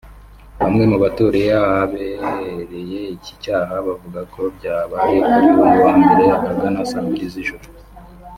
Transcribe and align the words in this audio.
Bamwe 0.61 0.83
mu 0.91 0.97
baturiye 1.03 1.51
ahabereye 1.63 2.99
iki 3.15 3.33
cyaha 3.43 3.75
bavuga 3.87 4.19
ko 4.33 4.41
byabaye 4.57 5.17
kuri 5.29 5.47
uyu 5.61 5.79
wa 5.85 5.93
mbere 6.01 6.23
ahagana 6.37 6.81
saa 6.91 7.03
mbiri 7.05 7.27
z’ijoro 7.33 7.65